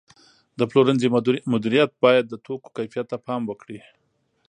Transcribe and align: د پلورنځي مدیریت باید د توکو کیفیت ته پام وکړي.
د 0.59 0.61
پلورنځي 0.69 1.07
مدیریت 1.53 1.91
باید 2.03 2.25
د 2.29 2.33
توکو 2.45 2.69
کیفیت 2.77 3.05
ته 3.11 3.17
پام 3.25 3.41
وکړي. 3.47 3.79